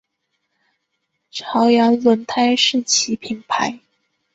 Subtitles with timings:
[1.29, 3.79] 朝阳轮胎是其品牌。